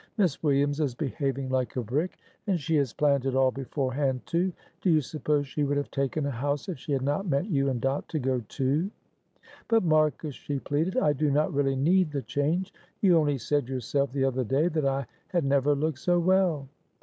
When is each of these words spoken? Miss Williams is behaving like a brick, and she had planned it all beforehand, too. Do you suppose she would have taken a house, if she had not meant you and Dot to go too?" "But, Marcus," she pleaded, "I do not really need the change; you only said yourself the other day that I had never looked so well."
Miss 0.17 0.41
Williams 0.41 0.79
is 0.79 0.95
behaving 0.95 1.49
like 1.51 1.75
a 1.75 1.83
brick, 1.83 2.17
and 2.47 2.59
she 2.59 2.75
had 2.75 2.91
planned 2.97 3.27
it 3.27 3.35
all 3.35 3.51
beforehand, 3.51 4.21
too. 4.25 4.51
Do 4.81 4.89
you 4.89 4.99
suppose 4.99 5.45
she 5.45 5.63
would 5.63 5.77
have 5.77 5.91
taken 5.91 6.25
a 6.25 6.31
house, 6.31 6.67
if 6.67 6.79
she 6.79 6.91
had 6.91 7.03
not 7.03 7.27
meant 7.27 7.51
you 7.51 7.69
and 7.69 7.79
Dot 7.79 8.09
to 8.09 8.17
go 8.17 8.39
too?" 8.47 8.89
"But, 9.67 9.83
Marcus," 9.83 10.33
she 10.33 10.57
pleaded, 10.57 10.97
"I 10.97 11.13
do 11.13 11.29
not 11.29 11.53
really 11.53 11.75
need 11.75 12.11
the 12.11 12.23
change; 12.23 12.73
you 13.01 13.15
only 13.15 13.37
said 13.37 13.69
yourself 13.69 14.11
the 14.11 14.25
other 14.25 14.43
day 14.43 14.69
that 14.69 14.87
I 14.87 15.05
had 15.27 15.45
never 15.45 15.75
looked 15.75 15.99
so 15.99 16.17
well." 16.19 16.67